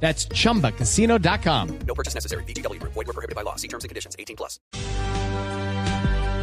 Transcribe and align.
That's 0.00 0.28
chumbacasino.com. 0.28 1.68
No 1.86 1.94
purchase 1.94 2.14
necessary. 2.14 2.44
BGW. 2.44 2.80
Void 2.82 2.94
were 2.94 3.12
prohibited 3.12 3.34
by 3.34 3.42
law. 3.42 3.56
See 3.56 3.68
terms 3.68 3.84
and 3.84 3.90
conditions. 3.90 4.14
18 4.16 4.36
plus. 4.36 4.60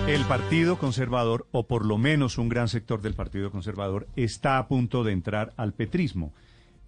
El 0.07 0.25
Partido 0.25 0.77
Conservador, 0.77 1.47
o 1.53 1.65
por 1.65 1.85
lo 1.85 1.97
menos 1.97 2.37
un 2.37 2.49
gran 2.49 2.67
sector 2.67 3.01
del 3.01 3.13
Partido 3.13 3.51
Conservador, 3.51 4.09
está 4.17 4.57
a 4.57 4.67
punto 4.67 5.05
de 5.05 5.13
entrar 5.13 5.53
al 5.55 5.73
petrismo. 5.73 6.33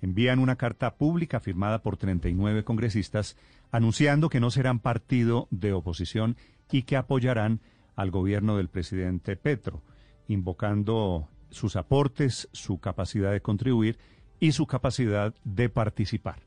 Envían 0.01 0.39
una 0.39 0.57
carta 0.57 0.95
pública 0.95 1.39
firmada 1.39 1.81
por 1.81 1.95
39 1.95 2.65
congresistas 2.65 3.37
anunciando 3.71 4.29
que 4.29 4.41
no 4.41 4.51
serán 4.51 4.79
partido 4.79 5.47
de 5.49 5.71
oposición 5.71 6.35
y 6.69 6.83
que 6.83 6.97
apoyarán 6.97 7.61
al 7.95 8.11
gobierno 8.11 8.57
del 8.57 8.67
presidente 8.67 9.37
Petro, 9.37 9.81
invocando 10.27 11.29
sus 11.49 11.77
aportes, 11.77 12.49
su 12.51 12.79
capacidad 12.79 13.31
de 13.31 13.41
contribuir 13.41 13.97
y 14.41 14.51
su 14.51 14.67
capacidad 14.67 15.33
de 15.45 15.69
participar. 15.69 16.44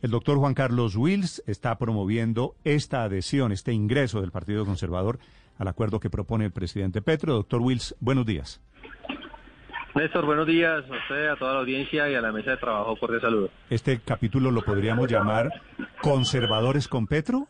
El 0.00 0.12
doctor 0.12 0.38
Juan 0.38 0.54
Carlos 0.54 0.94
Wills 0.94 1.42
está 1.48 1.76
promoviendo 1.76 2.54
esta 2.62 3.02
adhesión, 3.02 3.50
este 3.50 3.72
ingreso 3.72 4.20
del 4.20 4.30
Partido 4.30 4.64
Conservador 4.64 5.18
al 5.58 5.66
acuerdo 5.66 5.98
que 5.98 6.08
propone 6.08 6.44
el 6.44 6.52
presidente 6.52 7.02
Petro. 7.02 7.34
Doctor 7.34 7.60
Wills, 7.60 7.96
buenos 7.98 8.24
días. 8.24 8.60
Néstor, 9.96 10.24
buenos 10.24 10.46
días 10.46 10.84
a 10.88 10.96
usted, 10.96 11.26
a 11.26 11.34
toda 11.34 11.54
la 11.54 11.58
audiencia 11.60 12.08
y 12.08 12.14
a 12.14 12.20
la 12.20 12.30
mesa 12.30 12.52
de 12.52 12.58
trabajo. 12.58 12.94
Cordial 12.96 13.20
saludo. 13.20 13.50
Este 13.68 13.98
capítulo 13.98 14.52
lo 14.52 14.62
podríamos 14.62 15.10
llamar 15.10 15.50
¿Conservadores 16.00 16.86
con 16.86 17.08
Petro? 17.08 17.48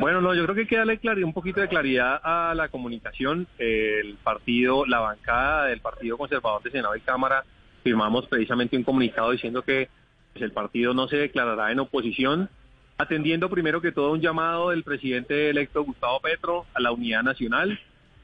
Bueno, 0.00 0.20
no, 0.20 0.34
yo 0.34 0.44
creo 0.44 0.54
que 0.54 0.60
hay 0.60 0.66
que 0.68 0.76
darle 0.76 0.98
claridad, 0.98 1.26
un 1.26 1.32
poquito 1.32 1.60
de 1.60 1.66
claridad 1.66 2.20
a 2.22 2.54
la 2.54 2.68
comunicación. 2.68 3.48
El 3.58 4.16
partido, 4.22 4.86
la 4.86 5.00
bancada 5.00 5.64
del 5.64 5.80
Partido 5.80 6.16
Conservador 6.16 6.62
de 6.62 6.70
Senado 6.70 6.94
y 6.94 7.00
Cámara 7.00 7.44
firmamos 7.86 8.26
precisamente 8.26 8.76
un 8.76 8.82
comunicado 8.82 9.30
diciendo 9.30 9.62
que 9.62 9.88
pues, 10.32 10.42
el 10.42 10.50
partido 10.50 10.92
no 10.92 11.06
se 11.06 11.18
declarará 11.18 11.70
en 11.70 11.78
oposición, 11.78 12.50
atendiendo 12.98 13.48
primero 13.48 13.80
que 13.80 13.92
todo 13.92 14.10
un 14.10 14.20
llamado 14.20 14.70
del 14.70 14.82
presidente 14.82 15.50
electo 15.50 15.84
Gustavo 15.84 16.18
Petro 16.18 16.66
a 16.74 16.80
la 16.80 16.90
unidad 16.90 17.22
nacional, 17.22 17.78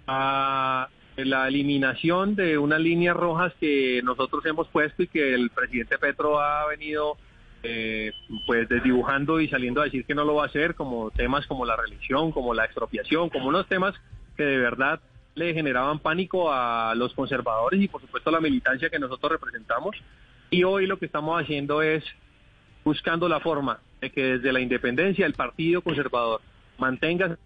a 0.08 0.88
la 1.16 1.46
eliminación 1.46 2.34
de 2.34 2.58
unas 2.58 2.80
líneas 2.80 3.16
rojas 3.16 3.52
que 3.60 4.00
nosotros 4.02 4.44
hemos 4.46 4.66
puesto 4.66 5.04
y 5.04 5.06
que 5.06 5.32
el 5.32 5.50
presidente 5.50 5.96
Petro 5.96 6.40
ha 6.40 6.66
venido 6.66 7.16
eh, 7.62 8.10
pues 8.48 8.68
desdibujando 8.68 9.40
y 9.40 9.46
saliendo 9.46 9.80
a 9.80 9.84
decir 9.84 10.04
que 10.04 10.16
no 10.16 10.24
lo 10.24 10.34
va 10.34 10.42
a 10.42 10.46
hacer, 10.46 10.74
como 10.74 11.12
temas 11.12 11.46
como 11.46 11.64
la 11.64 11.76
religión, 11.76 12.32
como 12.32 12.52
la 12.52 12.64
expropiación, 12.64 13.28
como 13.28 13.46
unos 13.46 13.68
temas 13.68 13.94
que 14.36 14.42
de 14.42 14.58
verdad 14.58 15.00
le 15.34 15.54
generaban 15.54 15.98
pánico 15.98 16.52
a 16.52 16.94
los 16.94 17.14
conservadores 17.14 17.80
y 17.80 17.88
por 17.88 18.00
supuesto 18.00 18.30
a 18.30 18.32
la 18.32 18.40
militancia 18.40 18.90
que 18.90 18.98
nosotros 18.98 19.32
representamos. 19.32 19.96
Y 20.50 20.64
hoy 20.64 20.86
lo 20.86 20.98
que 20.98 21.06
estamos 21.06 21.40
haciendo 21.40 21.82
es 21.82 22.04
buscando 22.84 23.28
la 23.28 23.40
forma 23.40 23.80
de 24.00 24.10
que 24.10 24.22
desde 24.22 24.52
la 24.52 24.60
independencia 24.60 25.24
el 25.24 25.34
Partido 25.34 25.82
Conservador 25.82 26.40
mantenga 26.78 27.38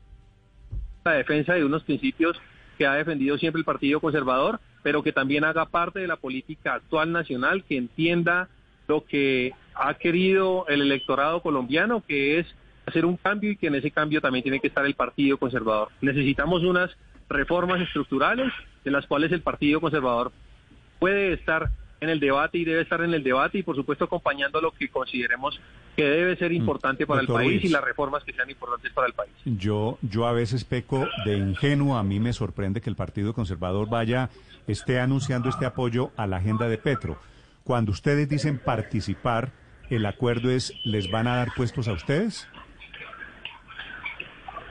la 1.04 1.12
defensa 1.12 1.54
de 1.54 1.64
unos 1.64 1.84
principios 1.84 2.36
que 2.78 2.86
ha 2.86 2.94
defendido 2.94 3.38
siempre 3.38 3.60
el 3.60 3.64
Partido 3.64 4.00
Conservador, 4.00 4.60
pero 4.82 5.02
que 5.02 5.12
también 5.12 5.44
haga 5.44 5.66
parte 5.66 6.00
de 6.00 6.06
la 6.06 6.16
política 6.16 6.74
actual 6.74 7.12
nacional, 7.12 7.64
que 7.64 7.76
entienda 7.76 8.48
lo 8.88 9.04
que 9.04 9.52
ha 9.74 9.94
querido 9.94 10.66
el 10.68 10.82
electorado 10.82 11.42
colombiano, 11.42 12.02
que 12.06 12.38
es 12.38 12.46
hacer 12.86 13.04
un 13.04 13.16
cambio 13.16 13.50
y 13.50 13.56
que 13.56 13.66
en 13.66 13.74
ese 13.74 13.90
cambio 13.90 14.20
también 14.20 14.42
tiene 14.42 14.60
que 14.60 14.68
estar 14.68 14.86
el 14.86 14.94
Partido 14.94 15.38
Conservador. 15.38 15.88
Necesitamos 16.00 16.62
unas 16.62 16.90
reformas 17.28 17.80
estructurales 17.80 18.52
de 18.84 18.90
las 18.90 19.06
cuales 19.06 19.32
el 19.32 19.42
Partido 19.42 19.80
Conservador 19.80 20.32
puede 20.98 21.32
estar 21.32 21.70
en 22.00 22.10
el 22.10 22.20
debate 22.20 22.58
y 22.58 22.64
debe 22.64 22.82
estar 22.82 23.00
en 23.00 23.14
el 23.14 23.22
debate 23.22 23.58
y 23.58 23.62
por 23.62 23.74
supuesto 23.74 24.04
acompañando 24.04 24.60
lo 24.60 24.70
que 24.72 24.88
consideremos 24.88 25.58
que 25.96 26.04
debe 26.04 26.36
ser 26.36 26.52
importante 26.52 27.06
para 27.06 27.22
el 27.22 27.26
país 27.26 27.64
y 27.64 27.68
las 27.68 27.82
reformas 27.82 28.22
que 28.22 28.32
sean 28.32 28.50
importantes 28.50 28.92
para 28.92 29.06
el 29.06 29.14
país. 29.14 29.32
Yo, 29.44 29.98
yo 30.02 30.26
a 30.26 30.32
veces 30.32 30.64
peco 30.64 31.08
de 31.24 31.38
ingenuo. 31.38 31.96
A 31.96 32.02
mí 32.02 32.20
me 32.20 32.34
sorprende 32.34 32.82
que 32.82 32.90
el 32.90 32.96
Partido 32.96 33.32
Conservador 33.32 33.88
vaya, 33.88 34.28
esté 34.66 35.00
anunciando 35.00 35.48
este 35.48 35.64
apoyo 35.64 36.10
a 36.16 36.26
la 36.26 36.36
agenda 36.36 36.68
de 36.68 36.76
Petro. 36.76 37.18
Cuando 37.64 37.92
ustedes 37.92 38.28
dicen 38.28 38.58
participar, 38.58 39.52
¿el 39.88 40.04
acuerdo 40.04 40.50
es, 40.50 40.74
les 40.84 41.10
van 41.10 41.28
a 41.28 41.36
dar 41.36 41.48
puestos 41.56 41.88
a 41.88 41.92
ustedes? 41.92 42.46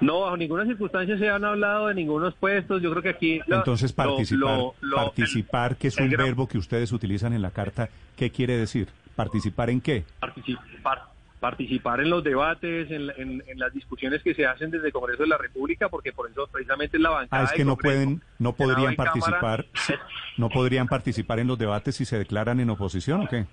No, 0.01 0.21
bajo 0.21 0.37
ninguna 0.37 0.65
circunstancia 0.65 1.17
se 1.17 1.29
han 1.29 1.45
hablado 1.45 1.87
de 1.87 1.95
ningunos 1.95 2.33
puestos. 2.35 2.81
Yo 2.81 2.91
creo 2.91 3.01
que 3.03 3.09
aquí... 3.09 3.39
lo- 3.47 3.57
Entonces, 3.57 3.93
participar, 3.93 4.39
lo- 4.57 4.75
lo- 4.81 4.95
participar, 4.97 5.75
que 5.77 5.87
es 5.87 5.97
el 5.97 6.05
un 6.05 6.09
gran- 6.11 6.25
verbo 6.27 6.47
que 6.47 6.57
ustedes 6.57 6.91
utilizan 6.91 7.33
en 7.33 7.41
la 7.41 7.51
carta, 7.51 7.89
¿qué 8.17 8.29
quiere 8.29 8.57
decir? 8.57 8.89
¿Participar 9.15 9.69
en 9.69 9.79
qué? 9.81 10.03
participar, 10.19 11.03
participar 11.39 12.01
en 12.01 12.09
los 12.09 12.23
debates, 12.23 12.91
en, 12.91 13.09
en- 13.17 13.43
en 13.47 13.59
las 13.59 13.73
discusiones 13.73 14.21
que 14.23 14.33
se 14.33 14.45
hacen 14.45 14.71
desde 14.71 14.87
el 14.87 14.93
Congreso 14.93 15.23
de 15.23 15.29
la 15.29 15.37
República, 15.37 15.87
porque 15.89 16.11
por 16.11 16.29
eso 16.29 16.47
precisamente 16.51 16.97
es 16.97 17.03
la 17.03 17.11
bancada. 17.11 17.41
Ah, 17.43 17.45
es 17.45 17.51
que 17.53 17.63
no 17.63 17.75
Congreso, 17.77 17.95
pueden, 18.03 18.21
no 18.39 18.53
podrían 18.53 18.95
Cámara, 18.95 19.11
participar, 19.13 19.65
no 20.37 20.49
podrían 20.49 20.87
participar 20.87 21.39
en 21.39 21.47
los 21.47 21.57
debates 21.57 21.95
si 21.95 22.03
se 22.05 22.17
declaran 22.17 22.59
en 22.59 22.69
oposición 22.69 23.21
o 23.21 23.27
qué? 23.29 23.45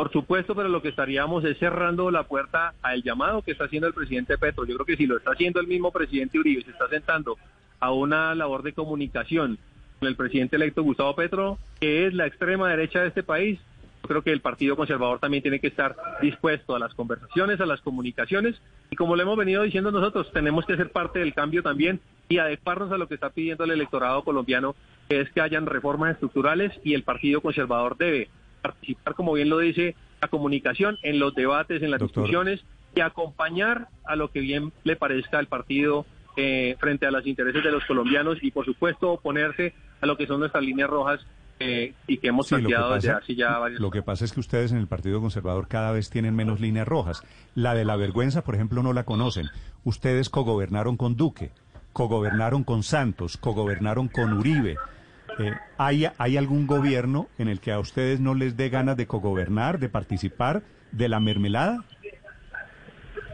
Por 0.00 0.10
supuesto, 0.10 0.54
pero 0.54 0.70
lo 0.70 0.80
que 0.80 0.88
estaríamos 0.88 1.44
es 1.44 1.58
cerrando 1.58 2.10
la 2.10 2.22
puerta 2.22 2.72
al 2.80 3.02
llamado 3.02 3.42
que 3.42 3.52
está 3.52 3.64
haciendo 3.64 3.86
el 3.86 3.92
presidente 3.92 4.38
Petro. 4.38 4.64
Yo 4.64 4.76
creo 4.76 4.86
que 4.86 4.96
si 4.96 5.06
lo 5.06 5.18
está 5.18 5.32
haciendo 5.32 5.60
el 5.60 5.66
mismo 5.66 5.92
presidente 5.92 6.38
Uribe, 6.38 6.64
se 6.64 6.70
está 6.70 6.88
sentando 6.88 7.36
a 7.80 7.92
una 7.92 8.34
labor 8.34 8.62
de 8.62 8.72
comunicación 8.72 9.58
con 9.98 10.08
el 10.08 10.16
presidente 10.16 10.56
electo 10.56 10.82
Gustavo 10.82 11.14
Petro, 11.14 11.58
que 11.80 12.06
es 12.06 12.14
la 12.14 12.26
extrema 12.26 12.70
derecha 12.70 13.02
de 13.02 13.08
este 13.08 13.22
país, 13.22 13.60
yo 14.02 14.08
creo 14.08 14.22
que 14.22 14.32
el 14.32 14.40
Partido 14.40 14.74
Conservador 14.74 15.18
también 15.18 15.42
tiene 15.42 15.60
que 15.60 15.66
estar 15.66 15.94
dispuesto 16.22 16.74
a 16.74 16.78
las 16.78 16.94
conversaciones, 16.94 17.60
a 17.60 17.66
las 17.66 17.82
comunicaciones, 17.82 18.56
y 18.90 18.96
como 18.96 19.16
lo 19.16 19.22
hemos 19.22 19.36
venido 19.36 19.64
diciendo 19.64 19.90
nosotros, 19.90 20.32
tenemos 20.32 20.64
que 20.64 20.76
ser 20.76 20.90
parte 20.92 21.18
del 21.18 21.34
cambio 21.34 21.62
también 21.62 22.00
y 22.30 22.38
adecuarnos 22.38 22.90
a 22.90 22.96
lo 22.96 23.06
que 23.06 23.16
está 23.16 23.28
pidiendo 23.28 23.64
el 23.64 23.72
electorado 23.72 24.24
colombiano, 24.24 24.74
que 25.10 25.20
es 25.20 25.30
que 25.30 25.42
hayan 25.42 25.66
reformas 25.66 26.12
estructurales 26.12 26.72
y 26.84 26.94
el 26.94 27.02
Partido 27.02 27.42
Conservador 27.42 27.98
debe 27.98 28.30
participar, 28.94 29.14
como 29.14 29.32
bien 29.32 29.48
lo 29.48 29.58
dice, 29.58 29.96
la 30.20 30.28
comunicación, 30.28 30.98
en 31.02 31.18
los 31.18 31.34
debates, 31.34 31.82
en 31.82 31.90
las 31.90 32.00
Doctor. 32.00 32.24
discusiones 32.24 32.60
y 32.94 33.00
acompañar 33.00 33.88
a 34.04 34.16
lo 34.16 34.30
que 34.30 34.40
bien 34.40 34.72
le 34.84 34.96
parezca 34.96 35.38
al 35.38 35.46
partido 35.46 36.06
eh, 36.36 36.76
frente 36.78 37.06
a 37.06 37.10
los 37.10 37.26
intereses 37.26 37.62
de 37.62 37.70
los 37.70 37.84
colombianos 37.84 38.38
y, 38.42 38.50
por 38.50 38.64
supuesto, 38.64 39.12
oponerse 39.12 39.74
a 40.00 40.06
lo 40.06 40.16
que 40.16 40.26
son 40.26 40.40
nuestras 40.40 40.64
líneas 40.64 40.88
rojas 40.90 41.20
eh, 41.58 41.92
y 42.06 42.16
que 42.18 42.28
hemos 42.28 42.46
Sí, 42.48 42.54
lo 42.54 42.60
que 42.60 42.68
planteado 42.68 42.94
desde 42.94 43.10
hace 43.10 43.34
ya 43.34 43.58
varios 43.58 43.80
Lo 43.80 43.90
que 43.90 44.02
pasa 44.02 44.24
es 44.24 44.32
que 44.32 44.40
ustedes 44.40 44.72
en 44.72 44.78
el 44.78 44.86
Partido 44.86 45.20
Conservador 45.20 45.68
cada 45.68 45.92
vez 45.92 46.08
tienen 46.08 46.34
menos 46.34 46.58
líneas 46.58 46.88
rojas. 46.88 47.22
La 47.54 47.74
de 47.74 47.84
la 47.84 47.96
vergüenza, 47.96 48.42
por 48.42 48.54
ejemplo, 48.54 48.82
no 48.82 48.92
la 48.92 49.04
conocen. 49.04 49.48
Ustedes 49.84 50.30
cogobernaron 50.30 50.96
con 50.96 51.16
Duque, 51.16 51.50
cogobernaron 51.92 52.64
con 52.64 52.82
Santos, 52.82 53.36
cogobernaron 53.36 54.08
con 54.08 54.32
Uribe. 54.32 54.76
Eh, 55.40 55.54
¿hay, 55.78 56.06
¿Hay 56.18 56.36
algún 56.36 56.66
gobierno 56.66 57.28
en 57.38 57.48
el 57.48 57.60
que 57.60 57.72
a 57.72 57.78
ustedes 57.78 58.20
no 58.20 58.34
les 58.34 58.56
dé 58.56 58.68
ganas 58.68 58.96
de 58.96 59.06
cogobernar, 59.06 59.78
de 59.78 59.88
participar 59.88 60.62
de 60.92 61.08
la 61.08 61.18
mermelada? 61.18 61.82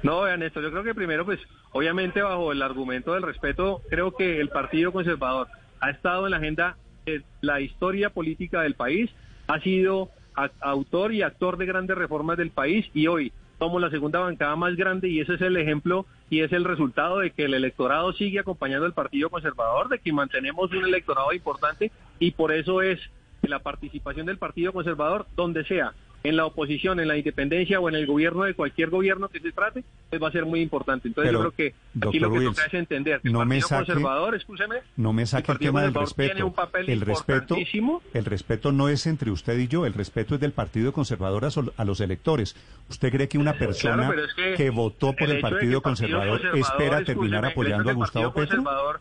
No, 0.04 0.22
vean 0.22 0.42
esto, 0.42 0.60
yo 0.60 0.70
creo 0.70 0.84
que 0.84 0.94
primero, 0.94 1.24
pues, 1.24 1.40
obviamente 1.72 2.22
bajo 2.22 2.52
el 2.52 2.62
argumento 2.62 3.14
del 3.14 3.22
respeto, 3.22 3.82
creo 3.90 4.14
que 4.14 4.40
el 4.40 4.50
Partido 4.50 4.92
Conservador 4.92 5.48
ha 5.80 5.90
estado 5.90 6.26
en 6.26 6.30
la 6.30 6.36
agenda 6.36 6.76
de 7.06 7.24
la 7.40 7.60
historia 7.60 8.10
política 8.10 8.62
del 8.62 8.74
país, 8.74 9.10
ha 9.48 9.58
sido 9.60 10.10
autor 10.60 11.12
y 11.12 11.22
actor 11.22 11.56
de 11.56 11.66
grandes 11.66 11.96
reformas 11.96 12.36
del 12.36 12.50
país 12.50 12.88
y 12.94 13.08
hoy 13.08 13.32
somos 13.58 13.80
la 13.80 13.90
segunda 13.90 14.20
bancada 14.20 14.56
más 14.56 14.76
grande 14.76 15.08
y 15.08 15.20
ese 15.20 15.34
es 15.34 15.40
el 15.40 15.56
ejemplo 15.56 16.06
y 16.28 16.40
es 16.40 16.52
el 16.52 16.64
resultado 16.64 17.18
de 17.18 17.30
que 17.30 17.44
el 17.44 17.54
electorado 17.54 18.12
sigue 18.12 18.40
acompañando 18.40 18.86
al 18.86 18.92
Partido 18.92 19.30
Conservador, 19.30 19.88
de 19.88 19.98
que 19.98 20.12
mantenemos 20.12 20.70
un 20.72 20.84
electorado 20.84 21.32
importante 21.32 21.90
y 22.18 22.32
por 22.32 22.52
eso 22.52 22.82
es 22.82 23.00
que 23.40 23.48
la 23.48 23.60
participación 23.60 24.26
del 24.26 24.38
Partido 24.38 24.72
Conservador, 24.72 25.26
donde 25.36 25.64
sea, 25.64 25.92
en 26.28 26.36
la 26.36 26.46
oposición, 26.46 26.98
en 27.00 27.08
la 27.08 27.16
independencia 27.16 27.78
o 27.80 27.88
en 27.88 27.94
el 27.94 28.06
gobierno 28.06 28.44
de 28.44 28.54
cualquier 28.54 28.90
gobierno 28.90 29.28
que 29.28 29.40
se 29.40 29.52
trate, 29.52 29.84
pues 30.10 30.22
va 30.22 30.28
a 30.28 30.32
ser 30.32 30.44
muy 30.44 30.60
importante. 30.60 31.08
Entonces 31.08 31.30
Pero, 31.32 31.44
yo 31.44 31.52
creo 31.52 31.70
que 32.00 32.06
aquí 32.08 32.18
lo 32.18 32.30
que 32.30 32.38
Wills, 32.38 32.56
toca 32.56 32.66
es 32.66 32.74
entender 32.74 33.20
que 33.20 33.30
no 33.30 33.42
el 33.42 33.48
me 33.48 33.56
Partido 33.60 33.68
saque- 33.68 33.86
Conservador, 33.92 34.34
escúcheme, 34.34 34.76
No 34.96 35.12
me 35.12 35.26
saque 35.26 35.52
el 35.52 35.58
tema 35.58 35.82
del 35.82 35.92
Conservador 35.92 36.06
respeto. 36.08 36.32
tiene 36.34 36.44
un 36.44 36.54
papel 36.54 36.90
El 36.90 37.00
respeto, 37.00 37.56
el 38.14 38.24
respeto 38.24 38.72
no 38.72 38.88
es 38.88 39.06
entre 39.06 39.30
usted 39.30 39.58
y 39.58 39.68
yo, 39.68 39.86
el 39.86 39.92
respeto 39.94 40.34
es 40.34 40.40
del 40.40 40.52
Partido 40.52 40.92
Conservador 40.92 41.44
a, 41.44 41.50
sol- 41.50 41.72
a 41.76 41.84
los 41.84 42.00
electores. 42.00 42.56
¿Usted 42.88 43.10
cree 43.12 43.28
que 43.28 43.38
una 43.38 43.52
persona 43.54 44.10
es 44.14 44.56
que 44.56 44.70
votó 44.70 45.12
por 45.12 45.28
el, 45.30 45.40
Partido 45.40 45.76
el 45.78 45.82
Conservador, 45.82 46.40
espera 46.40 46.52
Conservador, 46.60 47.04
terminar 47.04 47.44
apoyando 47.46 47.90
a 47.90 47.92
Gustavo 47.94 48.32
Petro? 48.32 48.56
Conservador- 48.62 49.00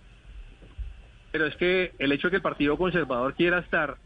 pero 1.31 1.47
es 1.47 1.55
que 1.57 1.91
el 1.99 2.11
hecho 2.11 2.27
de 2.27 2.31
que 2.31 2.35
el 2.37 2.41
Partido 2.41 2.77
Conservador 2.77 3.33
quiera 3.33 3.59
estar 3.59 3.97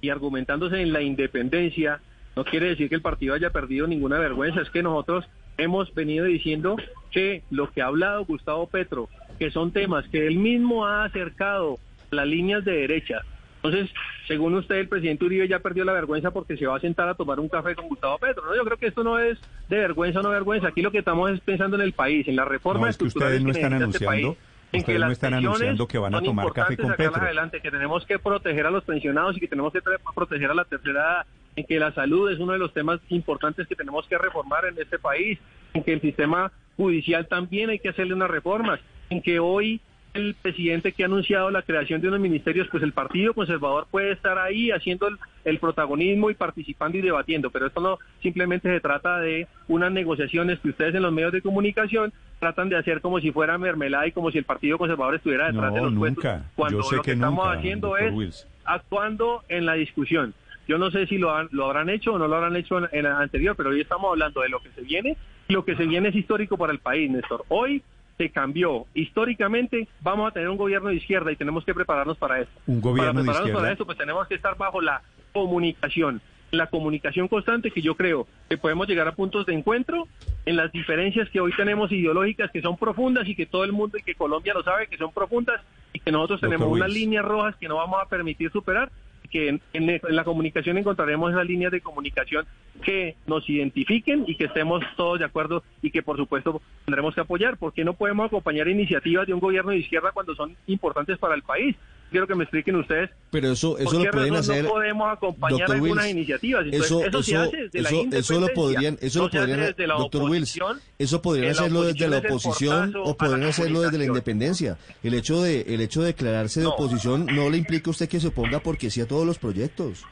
y 0.00 0.10
argumentándose 0.10 0.80
en 0.80 0.92
la 0.92 1.02
independencia 1.02 2.00
no 2.38 2.44
quiere 2.44 2.68
decir 2.68 2.88
que 2.88 2.94
el 2.94 3.02
partido 3.02 3.34
haya 3.34 3.50
perdido 3.50 3.88
ninguna 3.88 4.16
vergüenza. 4.16 4.60
Es 4.60 4.70
que 4.70 4.80
nosotros 4.80 5.28
hemos 5.56 5.92
venido 5.92 6.24
diciendo 6.24 6.76
que 7.10 7.42
lo 7.50 7.68
que 7.72 7.82
ha 7.82 7.86
hablado 7.86 8.24
Gustavo 8.24 8.68
Petro, 8.68 9.08
que 9.40 9.50
son 9.50 9.72
temas 9.72 10.06
que 10.06 10.24
él 10.24 10.38
mismo 10.38 10.86
ha 10.86 11.02
acercado 11.02 11.80
las 12.12 12.28
líneas 12.28 12.64
de 12.64 12.72
derecha. 12.74 13.22
Entonces, 13.56 13.90
según 14.28 14.54
usted, 14.54 14.76
el 14.76 14.86
presidente 14.86 15.24
Uribe 15.24 15.48
ya 15.48 15.58
perdió 15.58 15.84
la 15.84 15.92
vergüenza 15.92 16.30
porque 16.30 16.56
se 16.56 16.64
va 16.64 16.76
a 16.76 16.80
sentar 16.80 17.08
a 17.08 17.14
tomar 17.14 17.40
un 17.40 17.48
café 17.48 17.74
con 17.74 17.88
Gustavo 17.88 18.18
Petro. 18.18 18.44
No, 18.46 18.54
yo 18.54 18.64
creo 18.64 18.76
que 18.76 18.86
esto 18.86 19.02
no 19.02 19.18
es 19.18 19.36
de 19.68 19.78
vergüenza 19.78 20.20
o 20.20 20.22
no 20.22 20.30
vergüenza. 20.30 20.68
Aquí 20.68 20.80
lo 20.80 20.92
que 20.92 20.98
estamos 20.98 21.32
es 21.32 21.40
pensando 21.40 21.74
en 21.74 21.82
el 21.82 21.92
país, 21.92 22.28
en 22.28 22.36
la 22.36 22.44
reforma 22.44 22.82
No, 22.82 22.86
es 22.86 22.96
que 22.96 23.06
ustedes 23.06 23.42
no 23.42 23.50
están 23.50 23.72
anunciando, 23.72 24.36
en 24.70 24.78
ustedes 24.78 25.00
no 25.00 25.06
las 25.06 25.12
están 25.12 25.34
anunciando 25.34 25.88
que 25.88 25.98
van 25.98 26.14
a 26.14 26.20
tomar 26.20 26.52
café 26.52 26.76
con 26.76 26.94
Petro. 26.94 27.16
adelante, 27.16 27.60
que 27.60 27.72
tenemos 27.72 28.06
que 28.06 28.20
proteger 28.20 28.64
a 28.64 28.70
los 28.70 28.84
pensionados 28.84 29.36
y 29.36 29.40
que 29.40 29.48
tenemos 29.48 29.72
que 29.72 29.80
proteger 30.14 30.52
a 30.52 30.54
la 30.54 30.64
tercera 30.64 31.00
edad, 31.00 31.26
en 31.56 31.64
que 31.64 31.78
la 31.78 31.92
salud 31.92 32.30
es 32.30 32.38
uno 32.38 32.52
de 32.52 32.58
los 32.58 32.72
temas 32.72 33.00
importantes 33.08 33.66
que 33.66 33.76
tenemos 33.76 34.06
que 34.06 34.18
reformar 34.18 34.64
en 34.66 34.78
este 34.78 34.98
país, 34.98 35.38
en 35.74 35.82
que 35.82 35.92
el 35.94 36.00
sistema 36.00 36.52
judicial 36.76 37.26
también 37.26 37.70
hay 37.70 37.78
que 37.78 37.88
hacerle 37.88 38.14
unas 38.14 38.30
reformas, 38.30 38.80
en 39.10 39.22
que 39.22 39.38
hoy 39.40 39.80
el 40.14 40.34
presidente 40.40 40.92
que 40.92 41.02
ha 41.02 41.06
anunciado 41.06 41.50
la 41.50 41.62
creación 41.62 42.00
de 42.00 42.08
unos 42.08 42.20
ministerios, 42.20 42.68
pues 42.70 42.82
el 42.82 42.92
Partido 42.92 43.34
Conservador 43.34 43.86
puede 43.90 44.12
estar 44.12 44.38
ahí 44.38 44.70
haciendo 44.70 45.06
el, 45.08 45.18
el 45.44 45.58
protagonismo 45.58 46.30
y 46.30 46.34
participando 46.34 46.98
y 46.98 47.02
debatiendo, 47.02 47.50
pero 47.50 47.66
esto 47.66 47.80
no 47.80 47.98
simplemente 48.22 48.68
se 48.68 48.80
trata 48.80 49.18
de 49.20 49.46
unas 49.68 49.92
negociaciones 49.92 50.58
que 50.60 50.70
ustedes 50.70 50.94
en 50.94 51.02
los 51.02 51.12
medios 51.12 51.32
de 51.32 51.42
comunicación 51.42 52.12
tratan 52.38 52.68
de 52.68 52.76
hacer 52.76 53.00
como 53.00 53.20
si 53.20 53.32
fuera 53.32 53.58
mermelada 53.58 54.06
y 54.06 54.12
como 54.12 54.30
si 54.30 54.38
el 54.38 54.44
Partido 54.44 54.78
Conservador 54.78 55.16
estuviera 55.16 55.46
detrás 55.46 55.74
de 55.74 55.80
los 55.80 55.92
nunca. 55.92 56.44
cuando 56.54 56.78
Yo 56.78 56.82
sé 56.84 56.96
lo 56.96 57.02
que, 57.02 57.10
que 57.10 57.14
estamos 57.14 57.44
nunca, 57.44 57.58
haciendo 57.58 57.96
es 57.96 58.46
actuando 58.64 59.42
en 59.48 59.66
la 59.66 59.74
discusión. 59.74 60.34
Yo 60.68 60.78
no 60.78 60.90
sé 60.90 61.06
si 61.06 61.18
lo, 61.18 61.34
han- 61.34 61.48
lo 61.50 61.64
habrán 61.64 61.88
hecho 61.88 62.12
o 62.14 62.18
no 62.18 62.28
lo 62.28 62.36
habrán 62.36 62.54
hecho 62.56 62.78
en, 62.78 62.84
en 62.92 63.06
el 63.06 63.12
anterior, 63.12 63.56
pero 63.56 63.70
hoy 63.70 63.80
estamos 63.80 64.10
hablando 64.10 64.42
de 64.42 64.48
lo 64.50 64.60
que 64.60 64.70
se 64.72 64.82
viene 64.82 65.16
y 65.48 65.52
lo 65.54 65.64
que 65.64 65.74
se 65.76 65.86
viene 65.86 66.10
es 66.10 66.14
histórico 66.14 66.56
para 66.58 66.72
el 66.72 66.78
país, 66.78 67.10
Néstor. 67.10 67.44
Hoy 67.48 67.82
se 68.18 68.30
cambió. 68.30 68.84
Históricamente 68.94 69.88
vamos 70.02 70.28
a 70.28 70.32
tener 70.32 70.48
un 70.48 70.56
gobierno 70.58 70.88
de 70.90 70.96
izquierda 70.96 71.32
y 71.32 71.36
tenemos 71.36 71.64
que 71.64 71.74
prepararnos 71.74 72.18
para 72.18 72.40
eso. 72.40 72.50
Un 72.66 72.80
gobierno 72.80 73.12
para 73.12 73.12
de 73.12 73.14
prepararnos 73.24 73.48
izquierda. 73.48 73.60
para 73.62 73.72
eso, 73.74 73.86
pues 73.86 73.98
tenemos 73.98 74.28
que 74.28 74.34
estar 74.34 74.56
bajo 74.58 74.80
la 74.80 75.02
comunicación, 75.32 76.20
la 76.50 76.66
comunicación 76.66 77.28
constante 77.28 77.70
que 77.70 77.80
yo 77.80 77.94
creo 77.94 78.26
que 78.48 78.58
podemos 78.58 78.86
llegar 78.88 79.08
a 79.08 79.12
puntos 79.12 79.46
de 79.46 79.54
encuentro 79.54 80.06
en 80.46 80.56
las 80.56 80.70
diferencias 80.72 81.28
que 81.30 81.40
hoy 81.40 81.52
tenemos 81.56 81.90
ideológicas 81.92 82.50
que 82.50 82.60
son 82.60 82.76
profundas 82.76 83.26
y 83.28 83.34
que 83.34 83.46
todo 83.46 83.64
el 83.64 83.72
mundo 83.72 83.96
y 83.98 84.02
que 84.02 84.14
Colombia 84.14 84.52
lo 84.54 84.62
sabe 84.62 84.86
que 84.88 84.96
son 84.98 85.12
profundas 85.12 85.60
y 85.92 86.00
que 86.00 86.10
nosotros 86.12 86.40
Doctor 86.40 86.50
tenemos 86.58 86.72
unas 86.76 86.88
Wills. 86.88 87.00
líneas 87.00 87.24
rojas 87.24 87.56
que 87.56 87.68
no 87.68 87.76
vamos 87.76 88.00
a 88.02 88.08
permitir 88.08 88.50
superar 88.50 88.90
que 89.30 89.48
en, 89.48 89.60
en- 89.72 90.00
la 90.08 90.24
comunicación 90.24 90.78
encontraremos 90.78 91.30
esas 91.32 91.46
líneas 91.46 91.72
de 91.72 91.80
comunicación 91.80 92.46
que 92.82 93.16
nos 93.26 93.48
identifiquen 93.48 94.24
y 94.26 94.36
que 94.36 94.44
estemos 94.44 94.82
todos 94.96 95.18
de 95.18 95.24
acuerdo 95.24 95.62
y 95.82 95.90
que 95.90 96.02
por 96.02 96.16
supuesto 96.16 96.60
tendremos 96.84 97.14
que 97.14 97.20
apoyar, 97.20 97.56
porque 97.58 97.84
no 97.84 97.94
podemos 97.94 98.26
acompañar 98.26 98.68
iniciativas 98.68 99.26
de 99.26 99.34
un 99.34 99.40
gobierno 99.40 99.70
de 99.72 99.78
izquierda 99.78 100.12
cuando 100.12 100.34
son 100.34 100.56
importantes 100.66 101.18
para 101.18 101.34
el 101.34 101.42
país. 101.42 101.76
Quiero 102.10 102.26
que 102.26 102.34
me 102.34 102.44
expliquen 102.44 102.76
ustedes 102.76 103.10
Pero 103.30 103.52
eso, 103.52 103.76
eso 103.78 104.02
lo 104.02 104.10
pueden 104.10 104.34
hacer. 104.34 104.64
no 104.64 104.70
podemos 104.70 105.12
acompañar 105.12 105.70
algunas 105.70 106.04
Wills, 106.04 106.16
iniciativas. 106.16 106.64
Entonces, 106.64 106.86
eso, 106.86 107.04
eso, 107.04 107.22
se 107.22 107.30
eso, 107.32 107.42
hace 107.42 107.56
desde 107.56 107.82
la 107.82 107.88
eso, 108.18 108.40
lo 108.40 108.48
podrían, 108.48 108.98
eso 109.00 109.18
no 109.18 109.24
lo 109.26 109.30
podrían, 109.30 109.60
desde 109.60 109.86
la 109.86 109.94
doctor 109.94 110.22
Wills, 110.22 110.56
oposición, 110.56 110.80
eso 110.98 111.22
podrían 111.22 111.48
que 111.48 111.54
la 111.54 111.60
hacerlo 111.60 111.82
desde 111.82 112.08
la 112.08 112.18
oposición 112.18 112.94
o 113.04 113.16
podrían 113.16 113.42
hacerlo 113.44 113.80
desde 113.82 113.98
la 113.98 114.04
independencia. 114.06 114.78
El 115.02 115.14
hecho 115.14 115.42
de, 115.42 115.62
el 115.68 115.80
hecho 115.80 116.00
de 116.00 116.08
declararse 116.08 116.60
de 116.60 116.64
No. 116.66 116.72
oposición 116.72 117.26
no 117.26 117.50
le 117.50 117.58
implica 117.58 117.90
a 117.90 117.92
usted 117.92 118.08
que 118.08 118.20
se 118.20 118.28
oponga 118.28 118.60
porque 118.60 118.90
sí 118.90 119.00
a 119.00 119.06
todos 119.06 119.26
los 119.26 119.38
proyectos. 119.38 120.04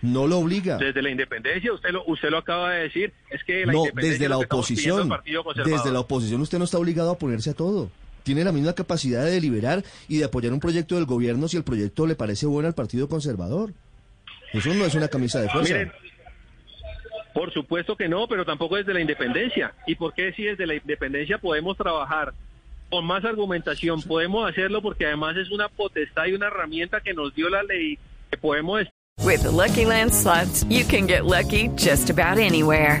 No 0.00 0.26
lo 0.28 0.38
obliga. 0.38 0.76
Desde 0.76 1.02
la 1.02 1.10
independencia, 1.10 1.72
usted 1.72 1.90
lo, 1.90 2.04
usted 2.06 2.30
lo 2.30 2.38
acaba 2.38 2.70
de 2.70 2.82
decir, 2.82 3.12
es 3.30 3.42
que 3.42 3.66
la 3.66 3.72
No, 3.72 3.82
desde 3.94 4.24
es 4.24 4.30
la 4.30 4.38
oposición. 4.38 5.10
Desde 5.64 5.90
la 5.90 6.00
oposición 6.00 6.40
usted 6.40 6.58
no 6.58 6.64
está 6.64 6.78
obligado 6.78 7.08
a 7.08 7.12
oponerse 7.12 7.50
a 7.50 7.54
todo. 7.54 7.90
Tiene 8.28 8.44
la 8.44 8.52
misma 8.52 8.74
capacidad 8.74 9.24
de 9.24 9.30
deliberar 9.30 9.82
y 10.06 10.18
de 10.18 10.26
apoyar 10.26 10.52
un 10.52 10.60
proyecto 10.60 10.96
del 10.96 11.06
gobierno 11.06 11.48
si 11.48 11.56
el 11.56 11.64
proyecto 11.64 12.06
le 12.06 12.14
parece 12.14 12.44
bueno 12.44 12.68
al 12.68 12.74
Partido 12.74 13.08
Conservador. 13.08 13.72
Eso 14.52 14.74
no 14.74 14.84
es 14.84 14.94
una 14.94 15.08
camisa 15.08 15.40
de 15.40 15.48
fuerza. 15.48 15.72
Miren, 15.72 15.92
por 17.32 17.50
supuesto 17.50 17.96
que 17.96 18.06
no, 18.06 18.28
pero 18.28 18.44
tampoco 18.44 18.76
desde 18.76 18.92
la 18.92 19.00
independencia. 19.00 19.72
¿Y 19.86 19.94
por 19.94 20.12
qué 20.12 20.34
si 20.34 20.42
desde 20.42 20.66
la 20.66 20.74
independencia 20.74 21.38
podemos 21.38 21.78
trabajar 21.78 22.34
con 22.90 23.06
más 23.06 23.24
argumentación? 23.24 24.02
Podemos 24.02 24.46
hacerlo 24.46 24.82
porque 24.82 25.06
además 25.06 25.34
es 25.38 25.50
una 25.50 25.70
potestad 25.70 26.26
y 26.26 26.34
una 26.34 26.48
herramienta 26.48 27.00
que 27.00 27.14
nos 27.14 27.34
dio 27.34 27.48
la 27.48 27.62
ley 27.62 27.98
que 28.30 28.36
podemos 28.36 28.82
With 29.24 29.42
the 29.42 29.50
Lucky 29.50 29.86
Land 29.86 30.12
slots, 30.12 30.64
you 30.64 30.84
can 30.84 31.06
get 31.06 31.24
lucky 31.24 31.68
just 31.76 32.10
about 32.10 32.36
anywhere. 32.36 33.00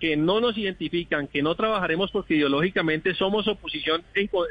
que 0.00 0.16
no 0.16 0.40
nos 0.40 0.56
identifican, 0.56 1.28
que 1.28 1.42
no 1.42 1.54
trabajaremos 1.54 2.10
porque 2.10 2.34
ideológicamente 2.34 3.14
somos 3.14 3.46
oposición, 3.46 4.02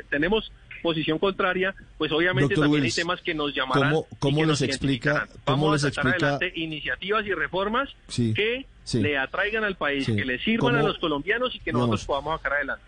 tenemos 0.09 0.51
posición 0.83 1.17
contraria, 1.17 1.73
pues 1.97 2.11
obviamente 2.11 2.53
Doctor 2.53 2.65
también 2.65 2.83
Wills, 2.83 2.97
hay 2.97 3.03
temas 3.03 3.21
que 3.21 3.33
nos 3.33 3.53
llamarán. 3.53 3.91
¿cómo- 3.91 4.07
cómo 4.19 4.37
les 4.41 4.47
nos 4.47 4.61
explica- 4.61 5.27
cómo 5.43 5.65
Vamos 5.65 5.71
les 5.73 5.83
a 5.83 5.89
sacar 5.89 6.11
explica- 6.11 6.35
adelante 6.35 6.59
iniciativas 6.59 7.25
y 7.25 7.33
reformas 7.33 7.89
Sí, 8.07 8.33
que 8.33 8.65
sí. 8.83 9.01
le 9.01 9.17
atraigan 9.17 9.63
al 9.65 9.75
país, 9.75 10.05
Sí. 10.05 10.15
que 10.15 10.23
le 10.23 10.39
sirvan 10.39 10.75
a 10.75 10.77
¿Cómo- 10.77 10.87
los 10.89 10.99
colombianos 10.99 11.53
y 11.55 11.59
que 11.59 11.73
nosotros 11.73 12.05
podamos 12.05 12.37
sacar 12.39 12.53
adelante. 12.59 12.83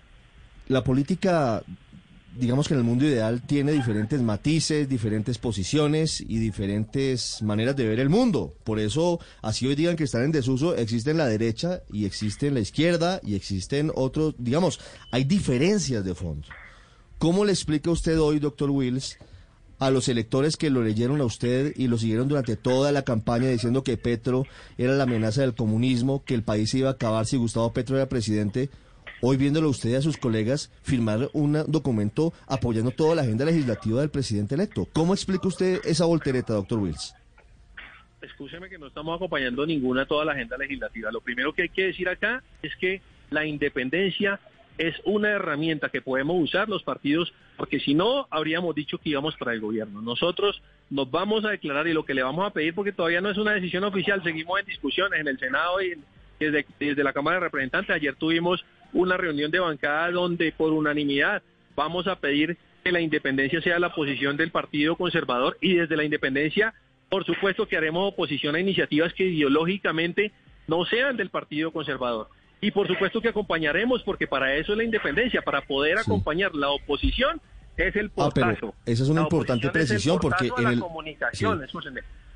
la 0.70 0.84
política, 0.84 1.64
digamos 2.38 2.68
que 2.68 2.74
en 2.74 2.80
el 2.80 2.86
mundo 2.86 3.06
ideal 3.06 3.42
tiene 3.42 3.74
diferentes 3.74 4.22
matices, 4.22 4.88
diferentes 4.88 5.38
posiciones 5.38 6.22
y 6.22 6.40
diferentes 6.40 7.42
maneras 7.42 7.76
de 7.76 7.88
ver 7.88 8.00
el 8.00 8.10
mundo. 8.10 8.54
Por 8.64 8.80
eso, 8.80 9.20
así 9.42 9.68
hoy 9.68 9.76
digan 9.76 9.96
que 9.96 10.06
están 10.06 10.24
en 10.24 10.32
desuso, 10.32 10.76
existen 10.76 11.18
la 11.18 11.28
derecha 11.28 11.82
y 11.92 12.06
existen 12.06 12.54
la 12.54 12.62
izquierda 12.62 13.20
y 13.24 13.36
existen 13.36 13.92
otros, 13.96 14.36
digamos, 14.38 14.80
hay 15.12 15.26
diferencias 15.26 16.06
de 16.06 16.16
fondo. 16.16 16.48
¿Cómo 17.18 17.46
le 17.46 17.52
explica 17.52 17.92
usted 17.92 18.20
hoy, 18.20 18.40
doctor 18.40 18.70
Wills, 18.72 19.18
a 19.78 19.90
los 19.90 20.08
electores 20.08 20.58
que 20.58 20.70
lo 20.70 20.84
leyeron 20.84 21.22
a 21.22 21.26
usted 21.26 21.74
y 21.76 21.88
lo 21.88 21.98
siguieron 21.98 22.28
durante 22.28 22.56
toda 22.56 22.92
la 22.92 23.02
campaña 23.02 23.50
diciendo 23.50 23.84
que 23.84 23.98
Petro 23.98 24.46
era 24.78 24.94
la 24.94 25.04
amenaza 25.04 25.42
del 25.42 25.56
comunismo, 25.56 26.24
que 26.24 26.36
el 26.36 26.44
país 26.44 26.70
se 26.70 26.78
iba 26.78 26.90
a 26.90 26.94
acabar 26.94 27.26
si 27.26 27.38
Gustavo 27.38 27.74
Petro 27.74 27.98
era 27.98 28.08
presidente? 28.08 28.70
Hoy 29.24 29.38
viéndolo 29.38 29.70
usted 29.70 29.92
y 29.92 29.96
a 29.96 30.02
sus 30.02 30.18
colegas 30.18 30.72
firmar 30.82 31.30
un 31.34 31.54
documento 31.68 32.34
apoyando 32.48 32.90
toda 32.90 33.14
la 33.14 33.22
agenda 33.22 33.46
legislativa 33.46 34.02
del 34.02 34.10
presidente 34.10 34.56
electo. 34.56 34.88
¿Cómo 34.94 35.14
explica 35.14 35.48
usted 35.48 35.80
esa 35.86 36.06
voltereta, 36.06 36.54
doctor 36.54 36.80
Wills? 36.80 37.14
Escúcheme 38.20 38.68
que 38.68 38.80
no 38.80 38.88
estamos 38.88 39.16
acompañando 39.16 39.64
ninguna 39.68 40.08
toda 40.08 40.26
la 40.26 40.32
agenda 40.32 40.58
legislativa. 40.58 41.12
Lo 41.12 41.22
primero 41.22 41.54
que 41.54 41.64
hay 41.64 41.70
que 41.70 41.86
decir 41.86 42.10
acá 42.10 42.42
es 42.64 42.76
que 42.78 43.02
la 43.30 43.46
independencia 43.46 44.40
es 44.80 44.96
una 45.06 45.30
herramienta 45.30 45.90
que 45.90 46.02
podemos 46.02 46.42
usar 46.42 46.68
los 46.68 46.82
partidos, 46.82 47.32
porque 47.58 47.80
si 47.80 47.94
no, 47.94 48.26
habríamos 48.32 48.74
dicho 48.74 48.98
que 48.98 49.12
íbamos 49.12 49.36
para 49.36 49.54
el 49.54 49.62
gobierno. 49.62 50.02
Nosotros 50.02 50.64
nos 50.90 51.12
vamos 51.12 51.46
a 51.46 51.50
declarar 51.50 51.88
y 51.88 51.94
lo 51.94 52.06
que 52.06 52.16
le 52.16 52.24
vamos 52.24 52.48
a 52.48 52.54
pedir, 52.54 52.74
porque 52.74 52.92
todavía 52.92 53.22
no 53.22 53.30
es 53.30 53.38
una 53.38 53.54
decisión 53.54 53.84
oficial, 53.84 54.24
seguimos 54.24 54.60
en 54.60 54.66
discusiones 54.66 55.20
en 55.20 55.28
el 55.28 55.38
Senado 55.38 55.80
y 55.80 55.94
desde, 56.40 56.66
desde 56.80 57.04
la 57.04 57.14
Cámara 57.14 57.36
de 57.36 57.42
Representantes. 57.42 57.96
Ayer 57.96 58.16
tuvimos 58.16 58.66
una 58.94 59.18
reunión 59.18 59.52
de 59.52 59.60
bancada 59.60 60.12
donde 60.12 60.52
por 60.52 60.72
unanimidad 60.74 61.42
vamos 61.76 62.08
a 62.08 62.16
pedir 62.18 62.58
que 62.84 62.92
la 62.92 63.00
independencia 63.02 63.62
sea 63.62 63.80
la 63.80 63.94
posición 63.94 64.38
del 64.38 64.52
Partido 64.52 64.96
Conservador 64.96 65.58
y 65.62 65.76
desde 65.76 65.96
la 65.96 66.04
independencia, 66.04 66.74
por 67.10 67.26
supuesto 67.26 67.68
que 67.68 67.78
haremos 67.78 68.12
oposición 68.14 68.56
a 68.56 68.60
iniciativas 68.60 69.14
que 69.14 69.26
ideológicamente 69.26 70.32
no 70.68 70.86
sean 70.86 71.18
del 71.18 71.30
Partido 71.30 71.72
Conservador. 71.72 72.28
Y 72.60 72.72
por 72.72 72.88
supuesto 72.88 73.22
que 73.22 73.30
acompañaremos, 73.30 74.04
porque 74.04 74.28
para 74.28 74.56
eso 74.56 74.74
es 74.74 74.78
la 74.78 74.84
independencia, 74.84 75.42
para 75.42 75.62
poder 75.62 75.98
Sí. 75.98 76.04
acompañar 76.06 76.54
la 76.56 76.70
oposición 76.70 77.42
es 77.78 77.96
el 77.96 78.08
Ah, 78.18 78.30
pero 78.34 78.48
portazo. 78.48 78.76
esa 78.86 79.04
es 79.04 79.10
una 79.10 79.22
La 79.22 79.26
importante 79.26 79.68
oposición 79.68 79.84
es 79.84 79.90
precisión, 79.90 80.20
porque 80.22 80.48
en 80.58 80.64
la 80.64 80.70
el- 80.74 80.80
comunicación, 80.80 81.60
sí. 81.68 81.78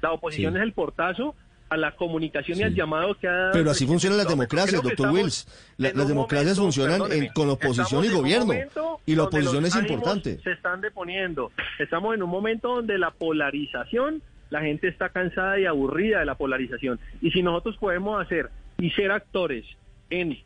La 0.02 0.12
oposición 0.12 0.54
Sí. 0.54 0.58
es 0.58 0.64
el 0.64 0.74
portazo 0.74 1.36
a 1.70 1.78
la 1.78 1.96
comunicación 1.96 2.58
y 2.58 2.62
Sí. 2.62 2.64
al 2.64 2.76
llamado 2.76 3.16
que 3.16 3.28
ha 3.28 3.50
Pero 3.52 3.72
así 3.72 3.86
funcionan 3.88 4.18
las 4.20 4.28
democracias, 4.28 4.82
doctor 4.84 5.12
Wills. 5.12 5.48
La- 5.78 5.92
las 5.94 6.08
democracias 6.08 6.58
momento, 6.60 6.62
funcionan 6.82 7.12
en- 7.12 7.28
con 7.34 7.50
oposición 7.50 8.06
y 8.06 8.10
gobierno, 8.10 8.54
y 9.06 9.16
la 9.16 9.24
oposición 9.24 9.66
es 9.66 9.76
importante. 9.76 10.40
Se 10.44 10.52
están 10.52 10.82
deponiendo. 10.82 11.52
Estamos 11.80 12.14
en 12.14 12.22
un 12.24 12.30
momento 12.30 12.68
donde 12.76 12.98
la 13.00 13.12
polarización, 13.12 14.22
la 14.52 14.62
gente 14.62 14.88
está 14.88 15.10
cansada 15.10 15.60
y 15.60 15.66
aburrida 15.66 16.20
de 16.20 16.26
la 16.26 16.36
polarización. 16.36 17.00
Y 17.22 17.32
si 17.32 17.42
nosotros 17.42 17.78
podemos 17.78 18.22
hacer 18.24 18.50
y 18.78 18.92
ser 18.92 19.12
actores 19.12 19.66
en 20.12 20.38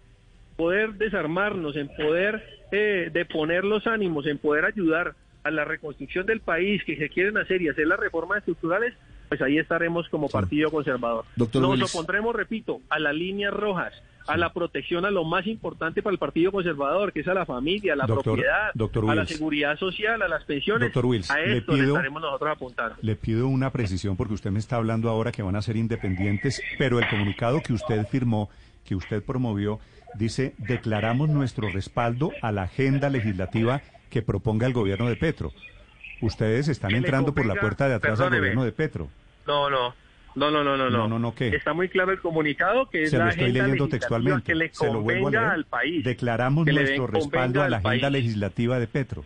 poder 0.55 0.93
desarmarnos, 0.93 1.75
en 1.75 1.89
poder 1.89 2.59
eh, 2.71 3.09
deponer 3.11 3.65
los 3.65 3.87
ánimos, 3.87 4.27
en 4.27 4.37
poder 4.37 4.63
ayudar 4.65 5.15
a 5.43 5.49
la 5.51 5.65
reconstrucción 5.65 6.25
del 6.27 6.39
país 6.39 6.83
que 6.83 6.97
se 6.97 7.09
quieren 7.09 7.37
hacer 7.37 7.61
y 7.63 7.69
hacer 7.69 7.87
las 7.87 7.99
reformas 7.99 8.39
estructurales, 8.39 8.93
pues 9.29 9.41
ahí 9.41 9.57
estaremos 9.57 10.09
como 10.09 10.27
Partido 10.27 10.69
Conservador. 10.71 11.23
Doctor 11.35 11.61
Nos 11.77 11.93
opondremos, 11.95 12.35
repito, 12.35 12.81
a 12.89 12.99
las 12.99 13.13
líneas 13.15 13.53
rojas, 13.53 13.93
a 14.27 14.37
la 14.37 14.51
protección 14.53 15.05
a 15.05 15.11
lo 15.11 15.23
más 15.23 15.47
importante 15.47 16.03
para 16.03 16.11
el 16.13 16.19
Partido 16.19 16.51
Conservador, 16.51 17.13
que 17.13 17.21
es 17.21 17.27
a 17.27 17.33
la 17.33 17.45
familia, 17.45 17.93
a 17.93 17.95
la 17.95 18.05
Doctor- 18.05 18.23
propiedad, 18.35 18.71
doctor 18.75 19.09
a 19.09 19.15
la 19.15 19.25
seguridad 19.25 19.77
social, 19.79 20.21
a 20.21 20.27
las 20.27 20.43
pensiones. 20.43 20.87
Doctor 20.89 21.05
Wills, 21.05 21.31
a 21.31 21.39
esto 21.41 21.71
le 21.71 21.81
pido- 21.83 21.95
estaremos 21.95 22.21
nosotros 22.21 22.51
apuntando. 22.51 22.95
Le 23.01 23.15
pido 23.15 23.47
una 23.47 23.71
precisión 23.71 24.15
porque 24.17 24.33
usted 24.33 24.51
me 24.51 24.59
está 24.59 24.75
hablando 24.75 25.09
ahora 25.09 25.31
que 25.31 25.41
van 25.41 25.55
a 25.55 25.61
ser 25.61 25.77
independientes, 25.77 26.61
pero 26.77 26.99
el 26.99 27.07
comunicado 27.07 27.61
que 27.61 27.73
usted 27.73 28.05
firmó, 28.07 28.49
que 28.85 28.95
usted 28.95 29.23
promovió, 29.23 29.79
dice, 30.15 30.53
declaramos 30.57 31.29
nuestro 31.29 31.69
respaldo 31.69 32.31
a 32.41 32.51
la 32.51 32.63
agenda 32.63 33.09
legislativa 33.09 33.81
que 34.09 34.21
proponga 34.23 34.65
el 34.67 34.73
gobierno 34.73 35.07
de 35.07 35.15
Petro. 35.15 35.51
Ustedes 36.21 36.67
están 36.67 36.91
entrando 36.95 37.33
por 37.33 37.45
la 37.45 37.55
puerta 37.55 37.87
de 37.87 37.95
atrás 37.95 38.13
al 38.19 38.25
perdóneme. 38.27 38.39
gobierno 38.39 38.65
de 38.65 38.71
Petro. 38.71 39.09
No, 39.47 39.69
no. 39.69 39.93
No, 40.35 40.51
no, 40.51 40.63
no, 40.63 40.77
no, 40.77 40.89
No, 40.89 41.07
no, 41.07 41.17
no, 41.19 41.33
¿qué? 41.35 41.47
Está 41.49 41.73
muy 41.73 41.89
claro 41.89 42.11
el 42.11 42.19
comunicado 42.19 42.87
que 42.89 43.03
es 43.03 43.09
Se 43.09 43.17
la 43.17 43.25
lo 43.25 43.29
estoy 43.31 43.45
agenda 43.45 43.63
leyendo 43.63 43.87
textualmente. 43.89 44.43
que 44.43 44.55
le 44.55 44.69
Se 44.73 44.85
lo 44.85 45.01
vuelvo 45.01 45.21
a 45.27 45.31
convenga 45.31 45.41
leer. 45.41 45.53
al 45.53 45.65
país. 45.65 46.03
Declaramos 46.03 46.65
nuestro 46.67 47.07
respaldo 47.07 47.61
a 47.61 47.65
al 47.65 47.71
la 47.71 47.77
agenda 47.77 48.09
país. 48.09 48.13
legislativa 48.23 48.79
de 48.79 48.87
Petro. 48.87 49.25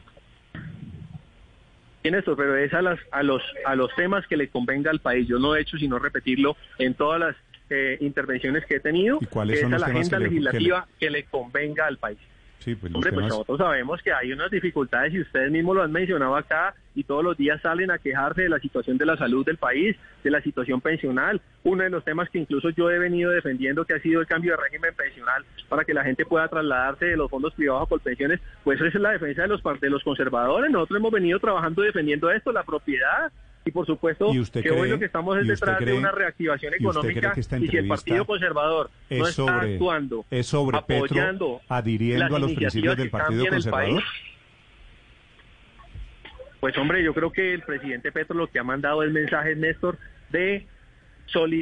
Tiene 2.01 2.17
esto, 2.19 2.35
pero 2.35 2.57
es 2.57 2.73
a, 2.73 2.81
las, 2.81 2.99
a, 3.11 3.23
los, 3.23 3.41
a 3.65 3.75
los 3.75 3.93
temas 3.95 4.25
que 4.27 4.35
le 4.37 4.49
convenga 4.49 4.91
al 4.91 4.99
país. 4.99 5.27
Yo 5.27 5.39
no 5.39 5.55
he 5.55 5.61
hecho 5.61 5.77
sino 5.77 5.99
repetirlo 5.99 6.57
en 6.77 6.95
todas 6.95 7.19
las 7.19 7.35
eh, 7.69 7.97
intervenciones 8.01 8.65
que 8.65 8.75
he 8.75 8.79
tenido, 8.81 9.19
¿Y 9.21 9.25
cuáles 9.25 9.57
que 9.57 9.61
son 9.63 9.73
es 9.73 9.75
a 9.75 9.79
los 9.79 9.81
la 9.81 9.93
temas 9.93 10.07
agenda 10.13 10.17
que 10.17 10.23
le- 10.23 10.29
que 10.29 10.35
le- 10.35 10.41
legislativa 10.51 10.87
que 10.99 11.09
le 11.09 11.23
convenga 11.25 11.85
al 11.87 11.97
país. 11.97 12.17
Sí, 12.63 12.75
pues 12.75 12.95
Hombre, 12.95 13.11
pues 13.11 13.27
nosotros 13.27 13.57
sabemos 13.57 14.01
que 14.01 14.13
hay 14.13 14.31
unas 14.31 14.49
dificultades 14.49 15.13
y 15.13 15.19
ustedes 15.19 15.51
mismos 15.51 15.75
lo 15.75 15.83
han 15.83 15.91
mencionado 15.91 16.37
acá 16.37 16.73
y 16.95 17.03
todos 17.03 17.21
los 17.21 17.35
días 17.35 17.61
salen 17.61 17.91
a 17.91 17.97
quejarse 17.97 18.43
de 18.43 18.49
la 18.49 18.59
situación 18.59 18.97
de 18.97 19.05
la 19.05 19.17
salud 19.17 19.45
del 19.45 19.57
país, 19.57 19.97
de 20.23 20.31
la 20.31 20.41
situación 20.41 20.79
pensional. 20.79 21.41
Uno 21.65 21.83
de 21.83 21.89
los 21.89 22.05
temas 22.05 22.29
que 22.29 22.39
incluso 22.39 22.69
yo 22.69 22.89
he 22.89 22.99
venido 22.99 23.31
defendiendo 23.31 23.83
que 23.83 23.95
ha 23.95 23.99
sido 23.99 24.21
el 24.21 24.27
cambio 24.27 24.51
de 24.51 24.63
régimen 24.63 24.95
pensional 24.95 25.43
para 25.67 25.83
que 25.83 25.93
la 25.93 26.05
gente 26.05 26.25
pueda 26.25 26.47
trasladarse 26.47 27.05
de 27.05 27.17
los 27.17 27.29
fondos 27.29 27.53
privados 27.53 27.83
a 27.83 27.89
colpensiones, 27.89 28.39
pues 28.63 28.79
esa 28.79 28.87
es 28.87 29.01
la 29.01 29.11
defensa 29.11 29.41
de 29.41 29.49
los 29.49 29.61
de 29.81 29.89
los 29.89 30.03
conservadores. 30.03 30.71
Nosotros 30.71 30.99
hemos 30.99 31.11
venido 31.11 31.39
trabajando 31.39 31.81
defendiendo 31.81 32.31
esto, 32.31 32.53
la 32.53 32.63
propiedad. 32.63 33.29
Y 33.65 33.71
por 33.71 33.85
supuesto 33.85 34.33
¿Y 34.33 34.39
usted 34.39 34.61
que 34.61 34.69
cree- 34.69 34.81
hoy 34.81 34.89
lo 34.89 34.99
que 34.99 35.05
estamos 35.05 35.37
es 35.37 35.47
detrás 35.47 35.77
cree- 35.77 35.85
de 35.93 35.97
una 35.97 36.11
reactivación 36.11 36.73
económica 36.73 37.33
y 37.37 37.67
si 37.67 37.77
el 37.77 37.87
Partido 37.87 38.25
Conservador 38.25 38.89
es 39.09 39.19
no 39.19 39.27
está 39.27 39.35
sobre- 39.35 39.73
actuando, 39.73 40.25
es 40.29 40.47
sobre 40.47 40.81
Petro 40.81 41.05
apoyando 41.05 41.61
adhiriendo 41.69 42.23
las 42.25 42.33
a 42.33 42.39
los 42.39 42.51
principios 42.53 42.97
del 42.97 43.09
Partido 43.09 43.45
Conservador. 43.47 44.03
Pues 46.59 46.77
hombre, 46.77 47.03
yo 47.03 47.13
creo 47.13 47.31
que 47.31 47.53
el 47.53 47.61
presidente 47.61 48.11
Petro 48.11 48.35
lo 48.37 48.47
que 48.47 48.59
ha 48.59 48.63
mandado 48.63 49.03
es 49.03 49.11
mensajes, 49.11 49.57
Néstor, 49.57 49.97
de 50.29 50.67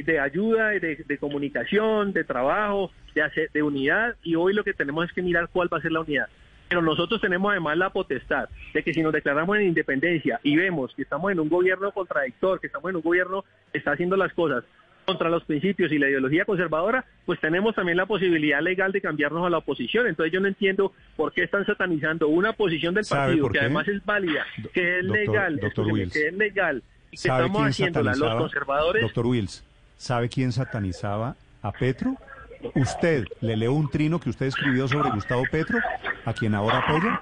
de 0.06 0.20
ayuda, 0.20 0.70
de, 0.70 1.02
de 1.08 1.18
comunicación, 1.18 2.12
de 2.12 2.26
trabajo, 2.26 2.92
de, 3.16 3.22
hacer, 3.22 3.50
de 3.54 3.64
unidad, 3.64 4.16
y 4.22 4.36
hoy 4.36 4.54
lo 4.54 4.66
que 4.66 4.74
tenemos 4.74 5.06
es 5.06 5.14
que 5.14 5.22
mirar 5.22 5.48
cuál 5.54 5.72
va 5.72 5.78
a 5.78 5.82
ser 5.82 5.94
la 5.94 6.02
unidad. 6.02 6.28
Pero 6.72 6.82
nosotros 6.82 7.20
tenemos 7.20 7.52
además 7.52 7.78
la 7.78 7.90
potestad 7.90 8.48
de 8.74 8.82
que 8.82 8.94
si 8.94 9.02
nos 9.02 9.12
declaramos 9.12 9.58
en 9.58 9.64
independencia 9.64 10.40
y 10.42 10.56
vemos 10.56 10.94
que 10.96 11.02
estamos 11.02 11.30
en 11.30 11.42
un 11.42 11.50
gobierno 11.50 11.92
contradictor, 11.92 12.62
que 12.62 12.68
estamos 12.68 12.90
en 12.92 12.96
un 12.96 13.02
gobierno 13.02 13.44
que 13.74 13.80
está 13.80 13.92
haciendo 13.92 14.16
las 14.16 14.32
cosas 14.32 14.64
contra 15.06 15.30
los 15.30 15.44
principios 15.44 15.92
y 15.92 15.98
la 16.00 16.08
ideología 16.08 16.46
conservadora, 16.46 17.04
pues 17.26 17.42
tenemos 17.42 17.76
también 17.76 17.98
la 17.98 18.06
posibilidad 18.06 18.62
legal 18.62 18.94
de 18.94 19.02
cambiarnos 19.02 19.46
a 19.46 19.50
la 19.50 19.58
oposición. 19.58 20.08
Entonces 20.08 20.32
yo 20.32 20.40
no 20.40 20.48
entiendo 20.48 20.94
por 21.18 21.34
qué 21.34 21.44
están 21.44 21.66
satanizando 21.66 22.30
una 22.30 22.54
posición 22.54 22.94
del 22.94 23.04
¿Sabe 23.04 23.32
partido 23.32 23.50
que 23.50 23.60
además 23.60 23.88
es 23.90 24.06
válida, 24.06 24.46
que 24.74 25.00
es 25.00 25.06
Doctor- 25.06 25.28
legal, 25.28 25.58
doctor 25.60 25.88
Wills. 25.88 26.14
que 26.14 26.28
es 26.30 26.34
legal 26.34 26.84
y 27.08 27.12
que 27.12 27.18
¿Sabe 27.18 27.48
estamos 27.48 27.68
haciéndola 27.68 28.16
los 28.16 28.36
conservadores. 28.36 29.02
Doctor 29.02 29.26
Wills, 29.26 29.62
¿sabe 29.98 30.30
quién 30.30 30.54
satanizaba 30.54 31.36
a 31.62 31.72
Petro? 31.74 32.16
Usted, 32.76 33.26
le 33.42 33.56
leo 33.58 33.74
un 33.74 33.90
trino 33.90 34.20
que 34.20 34.30
usted 34.30 34.46
escribió 34.48 34.88
sobre 34.88 35.10
Gustavo 35.12 35.44
Petro, 35.52 35.80
a 36.26 36.34
quien 36.34 36.56
ahora 36.56 36.80
apoya. 36.80 37.22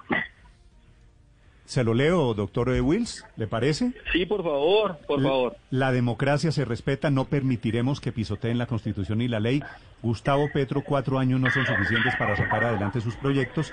Se 1.65 1.83
lo 1.83 1.93
leo, 1.93 2.33
doctor 2.33 2.69
eh, 2.73 2.81
Wills, 2.81 3.23
¿le 3.35 3.45
parece? 3.45 3.91
Sí, 4.11 4.25
por 4.25 4.41
favor, 4.43 4.97
por 5.07 5.21
La- 5.21 5.29
favor. 5.29 5.57
La 5.69 5.91
democracia 5.91 6.51
se 6.51 6.65
respeta, 6.65 7.11
no 7.11 7.25
permitiremos 7.25 8.01
que 8.01 8.11
pisoteen 8.11 8.57
la 8.57 8.65
Constitución 8.65 9.21
y 9.21 9.27
la 9.27 9.39
ley. 9.39 9.61
Gustavo 10.01 10.49
Petro, 10.51 10.81
cuatro 10.83 11.19
años 11.19 11.39
no 11.39 11.51
son 11.51 11.67
suficientes 11.67 12.15
para 12.17 12.35
sacar 12.35 12.63
adelante 12.63 13.01
sus 13.01 13.15
proyectos. 13.17 13.71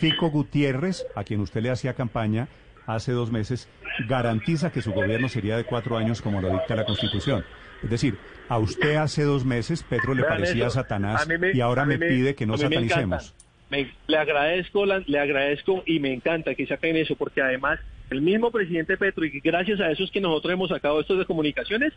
Fico 0.00 0.28
Gutiérrez, 0.28 1.06
a 1.16 1.24
quien 1.24 1.40
usted 1.40 1.62
le 1.62 1.70
hacía 1.70 1.94
campaña 1.94 2.48
hace 2.94 3.12
dos 3.12 3.30
meses, 3.30 3.68
garantiza 4.08 4.70
que 4.72 4.82
su 4.82 4.92
gobierno 4.92 5.28
sería 5.28 5.56
de 5.56 5.64
cuatro 5.64 5.96
años 5.96 6.20
como 6.22 6.40
lo 6.40 6.50
dicta 6.50 6.74
la 6.76 6.84
Constitución. 6.84 7.44
Es 7.82 7.90
decir, 7.90 8.16
a 8.48 8.58
usted 8.58 8.96
hace 8.96 9.22
dos 9.24 9.44
meses 9.44 9.82
Petro 9.82 10.14
le 10.14 10.22
Vean 10.22 10.34
parecía 10.34 10.66
eso. 10.66 10.74
Satanás 10.74 11.26
me- 11.26 11.52
y 11.52 11.60
ahora 11.60 11.84
me 11.86 11.98
pide 11.98 12.34
que 12.34 12.46
no 12.46 12.56
satanicemos. 12.58 13.34
Me- 13.70 13.90
le 14.08 14.16
agradezco, 14.18 14.84
la- 14.84 15.02
le 15.06 15.18
agradezco 15.18 15.82
y 15.86 16.00
me 16.00 16.12
encanta 16.12 16.54
que 16.54 16.66
saquen 16.66 16.96
eso, 16.96 17.14
porque 17.16 17.40
además 17.40 17.78
el 18.10 18.20
mismo 18.20 18.50
presidente 18.50 18.96
Petro, 18.96 19.24
y 19.24 19.40
gracias 19.40 19.80
a 19.80 19.90
eso 19.90 20.02
es 20.04 20.10
que 20.10 20.20
nosotros 20.20 20.52
hemos 20.52 20.68
sacado 20.70 21.00
estos 21.00 21.18
de 21.18 21.24
comunicaciones, 21.24 21.92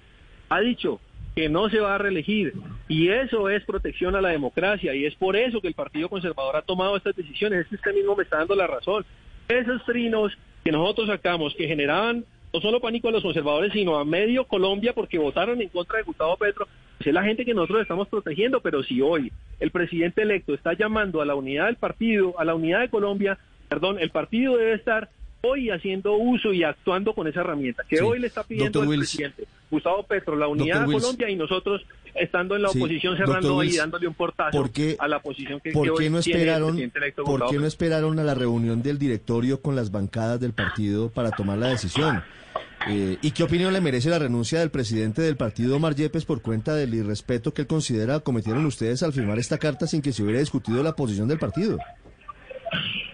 ha 0.49 0.59
dicho 0.61 1.01
que 1.35 1.49
no 1.49 1.67
se 1.69 1.79
va 1.79 1.95
a 1.95 1.97
reelegir. 1.97 2.53
Y 2.87 3.09
eso 3.09 3.49
es 3.49 3.63
protección 3.65 4.15
a 4.15 4.21
la 4.21 4.29
democracia, 4.29 4.93
y 4.93 5.05
es 5.05 5.15
por 5.15 5.35
eso 5.35 5.59
que 5.61 5.67
el 5.67 5.73
Partido 5.73 6.07
Conservador 6.09 6.55
ha 6.57 6.61
tomado 6.61 6.95
estas 6.95 7.15
decisiones. 7.15 7.61
Es 7.61 7.67
que 7.69 7.75
usted 7.75 7.93
mismo 7.95 8.15
me 8.15 8.21
está 8.23 8.37
dando 8.37 8.55
la 8.55 8.67
razón. 8.67 9.03
Esos 9.47 9.83
trinos 9.85 10.31
que 10.63 10.71
nosotros 10.71 11.07
sacamos, 11.07 11.53
que 11.55 11.67
generaban 11.67 12.25
no 12.53 12.61
solo 12.61 12.79
pánico 12.79 13.07
a 13.07 13.11
los 13.11 13.23
conservadores, 13.23 13.73
sino 13.73 13.97
a 13.97 14.05
medio 14.05 14.45
Colombia 14.45 14.93
porque 14.93 15.17
votaron 15.17 15.61
en 15.61 15.69
contra 15.69 15.97
de 15.97 16.03
Gustavo 16.03 16.37
Petro, 16.37 16.67
pues 16.97 17.07
es 17.07 17.13
la 17.13 17.23
gente 17.23 17.45
que 17.45 17.53
nosotros 17.53 17.81
estamos 17.81 18.07
protegiendo, 18.07 18.61
pero 18.61 18.83
si 18.83 19.01
hoy 19.01 19.31
el 19.59 19.71
presidente 19.71 20.21
electo 20.21 20.53
está 20.53 20.73
llamando 20.73 21.21
a 21.21 21.25
la 21.25 21.33
unidad 21.35 21.65
del 21.65 21.77
partido, 21.77 22.39
a 22.39 22.45
la 22.45 22.53
unidad 22.53 22.81
de 22.81 22.89
Colombia, 22.89 23.39
perdón, 23.69 23.97
el 23.99 24.11
partido 24.11 24.55
debe 24.57 24.73
estar 24.73 25.09
hoy 25.41 25.71
haciendo 25.71 26.13
uso 26.15 26.53
y 26.53 26.63
actuando 26.63 27.13
con 27.13 27.27
esa 27.27 27.41
herramienta 27.41 27.83
que 27.89 27.97
Sí. 27.97 28.03
hoy 28.03 28.19
le 28.19 28.27
está 28.27 28.43
pidiendo 28.43 28.83
el 28.83 28.87
Wills. 28.87 29.09
presidente 29.11 29.45
Gustavo 29.71 30.03
Petro, 30.03 30.35
la 30.37 30.47
unidad 30.47 30.81
de 30.81 30.87
Wills. 30.87 31.01
Colombia 31.03 31.29
y 31.29 31.35
nosotros 31.35 31.81
estando 32.15 32.55
en 32.55 32.61
la 32.63 32.69
Sí, 32.69 32.77
oposición 32.79 33.17
cerrando 33.17 33.63
y 33.63 33.75
dándole 33.75 34.07
un 34.07 34.13
portazo 34.13 34.51
¿por 34.57 34.71
qué- 34.71 34.95
a 34.99 35.07
la 35.07 35.19
posición 35.19 35.59
que, 35.59 35.71
¿Por 35.71 35.95
qué 35.97 36.09
no 36.09 36.19
tiene 36.21 36.41
el 36.41 36.47
esperaron, 36.47 36.67
presidente 36.69 36.97
electo 36.99 37.23
¿por 37.23 37.47
qué 37.49 37.57
no 37.57 37.65
esperaron 37.65 38.19
a 38.19 38.23
la 38.23 38.35
reunión 38.35 38.81
del 38.81 38.99
directorio 38.99 39.61
con 39.61 39.75
las 39.75 39.91
bancadas 39.91 40.39
del 40.39 40.53
partido 40.53 41.09
para 41.09 41.31
tomar 41.31 41.57
la 41.57 41.67
decisión? 41.67 42.23
Eh, 42.89 43.17
¿Y 43.21 43.31
qué 43.31 43.43
opinión 43.43 43.71
le 43.71 43.79
merece 43.79 44.09
la 44.09 44.19
renuncia 44.19 44.59
del 44.59 44.69
presidente 44.69 45.21
del 45.21 45.37
partido, 45.37 45.77
Omar 45.77 45.95
Yepes, 45.95 46.25
por 46.25 46.41
cuenta 46.41 46.75
del 46.75 46.93
irrespeto 46.93 47.53
que 47.53 47.61
él 47.61 47.67
considera 47.67 48.19
cometieron 48.19 48.65
ustedes 48.65 49.01
al 49.03 49.13
firmar 49.13 49.39
esta 49.39 49.57
carta 49.57 49.87
sin 49.87 50.01
que 50.01 50.11
se 50.11 50.21
hubiera 50.21 50.39
discutido 50.39 50.83
la 50.83 50.93
posición 50.93 51.27
del 51.29 51.39
partido? 51.39 51.77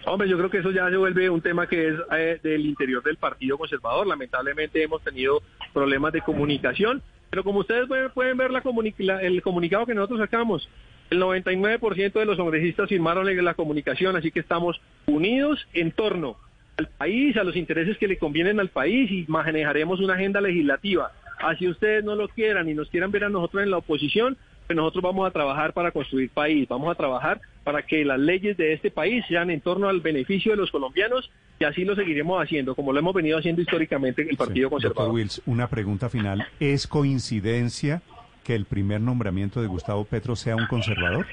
Hombre, 0.06 0.28
yo 0.28 0.36
creo 0.38 0.50
que 0.50 0.58
eso 0.58 0.70
ya 0.70 0.88
se 0.88 0.96
vuelve 0.96 1.28
un 1.28 1.40
tema 1.42 1.66
que 1.68 1.88
es 1.88 1.94
eh, 2.12 2.40
del 2.42 2.64
interior 2.66 3.02
del 3.02 3.16
Partido 3.16 3.58
Conservador. 3.58 4.06
Lamentablemente 4.06 4.82
hemos 4.82 5.02
tenido 5.02 5.42
problemas 5.72 6.12
de 6.12 6.22
comunicación, 6.22 7.02
pero 7.28 7.44
como 7.44 7.60
ustedes 7.60 7.86
pueden, 7.86 8.10
pueden 8.10 8.36
ver 8.36 8.50
la 8.50 8.62
comuni- 8.62 8.94
el 9.22 9.42
comunicado 9.42 9.86
que 9.86 9.94
nosotros 9.94 10.18
sacamos, 10.20 10.68
el 11.10 11.20
99% 11.20 12.12
de 12.18 12.24
los 12.24 12.36
congresistas 12.36 12.88
firmaron 12.88 13.26
la 13.44 13.54
comunicación, 13.54 14.16
así 14.16 14.30
que 14.30 14.40
estamos 14.40 14.80
unidos 15.06 15.66
en 15.74 15.92
torno 15.92 16.36
al 16.78 16.86
país, 16.88 17.36
a 17.36 17.44
los 17.44 17.56
intereses 17.56 17.98
que 17.98 18.08
le 18.08 18.16
convienen 18.16 18.58
al 18.58 18.68
país 18.68 19.10
y 19.10 19.24
manejaremos 19.28 20.00
una 20.00 20.14
agenda 20.14 20.40
legislativa. 20.40 21.12
Así 21.40 21.68
ustedes 21.68 22.04
no 22.04 22.14
lo 22.14 22.28
quieran 22.28 22.68
y 22.68 22.74
nos 22.74 22.88
quieran 22.88 23.10
ver 23.10 23.24
a 23.24 23.28
nosotros 23.28 23.62
en 23.62 23.70
la 23.70 23.78
oposición, 23.78 24.36
pues 24.66 24.76
nosotros 24.76 25.02
vamos 25.02 25.26
a 25.26 25.30
trabajar 25.30 25.72
para 25.72 25.90
construir 25.90 26.30
país, 26.30 26.66
vamos 26.68 26.90
a 26.90 26.94
trabajar 26.94 27.40
para 27.64 27.82
que 27.82 28.04
las 28.04 28.18
leyes 28.18 28.56
de 28.56 28.72
este 28.72 28.90
país 28.90 29.24
sean 29.28 29.50
en 29.50 29.60
torno 29.60 29.88
al 29.88 30.00
beneficio 30.00 30.52
de 30.52 30.56
los 30.56 30.70
colombianos 30.70 31.30
y 31.58 31.64
así 31.64 31.84
lo 31.84 31.94
seguiremos 31.94 32.42
haciendo, 32.42 32.74
como 32.74 32.92
lo 32.92 32.98
hemos 33.00 33.14
venido 33.14 33.38
haciendo 33.38 33.60
históricamente 33.60 34.22
en 34.22 34.30
el 34.30 34.36
Partido 34.36 34.68
Sí, 34.68 34.72
Conservador. 34.72 35.12
Wills, 35.12 35.42
una 35.44 35.68
pregunta 35.68 36.08
final. 36.08 36.46
¿Es 36.58 36.86
coincidencia 36.86 38.00
que 38.44 38.54
el 38.54 38.64
primer 38.64 39.02
nombramiento 39.02 39.60
de 39.60 39.68
Gustavo 39.68 40.06
Petro 40.06 40.36
sea 40.36 40.56
un 40.56 40.66
conservador? 40.66 41.26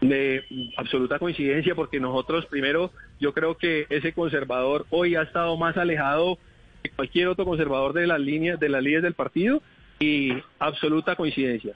De 0.00 0.44
absoluta 0.76 1.20
coincidencia, 1.20 1.76
porque 1.76 2.00
nosotros 2.00 2.46
primero, 2.46 2.90
yo 3.20 3.32
creo 3.32 3.56
que 3.56 3.86
ese 3.88 4.12
conservador 4.12 4.84
hoy 4.90 5.14
ha 5.14 5.22
estado 5.22 5.56
más 5.56 5.76
alejado 5.76 6.38
que 6.82 6.90
cualquier 6.90 7.28
otro 7.28 7.44
conservador 7.44 7.92
de 7.92 8.08
las 8.08 8.18
líneas, 8.18 8.58
de 8.58 8.68
las 8.68 8.82
líneas 8.82 9.04
del 9.04 9.14
partido, 9.14 9.62
y 10.00 10.32
absoluta 10.58 11.14
coincidencia. 11.14 11.74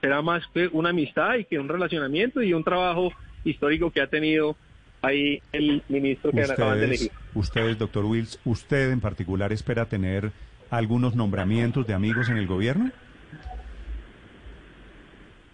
Será 0.00 0.22
más 0.22 0.44
que 0.54 0.68
una 0.72 0.90
amistad 0.90 1.36
y 1.36 1.44
que 1.44 1.58
un 1.58 1.68
relacionamiento 1.68 2.42
y 2.42 2.52
un 2.52 2.64
trabajo 2.64 3.12
histórico 3.44 3.90
que 3.90 4.00
ha 4.00 4.06
tenido 4.06 4.56
ahí 5.02 5.40
el 5.52 5.82
ministro 5.88 6.30
que 6.30 6.42
acaban 6.42 6.78
de 6.78 6.84
elegir. 6.86 7.10
Ustedes, 7.34 7.78
doctor 7.78 8.04
Wills, 8.04 8.40
¿usted 8.44 8.90
en 8.90 9.00
particular 9.00 9.52
espera 9.52 9.86
tener 9.86 10.32
algunos 10.70 11.14
nombramientos 11.14 11.86
de 11.86 11.94
amigos 11.94 12.28
en 12.28 12.36
el 12.36 12.46
gobierno? 12.46 12.90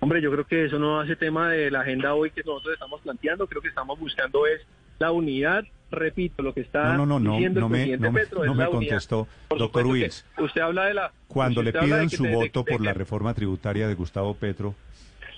Hombre, 0.00 0.20
yo 0.20 0.30
creo 0.30 0.46
que 0.46 0.66
eso 0.66 0.78
no 0.78 1.00
hace 1.00 1.16
tema 1.16 1.50
de 1.50 1.70
la 1.70 1.80
agenda 1.80 2.14
hoy 2.14 2.30
que 2.30 2.42
nosotros 2.42 2.74
estamos 2.74 3.00
planteando. 3.00 3.46
Creo 3.46 3.62
que 3.62 3.68
estamos 3.68 3.98
buscando 3.98 4.46
es 4.46 4.60
la 4.98 5.10
unidad. 5.12 5.64
Repito, 5.90 6.42
lo 6.42 6.52
que 6.52 6.60
está 6.62 6.96
no, 6.96 7.06
no, 7.06 7.20
no, 7.20 7.34
diciendo 7.34 7.60
no, 7.60 7.66
el 7.66 7.72
me, 7.72 7.78
presidente 7.78 8.06
no 8.06 8.12
me, 8.12 8.20
Petro 8.20 8.42
es 8.44 8.46
no 8.48 8.54
me 8.54 8.62
la 8.64 8.70
unidad. 8.70 8.88
contestó, 8.90 9.28
doctor 9.56 9.86
Wills. 9.86 10.24
Usted 10.38 10.60
habla 10.60 10.86
de 10.86 10.94
la... 10.94 11.12
Cuando 11.28 11.62
le 11.62 11.72
pidan 11.72 12.10
su 12.10 12.24
de- 12.24 12.34
voto 12.34 12.62
de 12.64 12.72
por 12.72 12.80
la 12.80 12.92
reforma 12.92 13.32
tributaria 13.34 13.86
de 13.86 13.94
Gustavo 13.94 14.34
Petro, 14.34 14.74